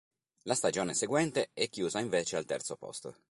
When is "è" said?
1.53-1.69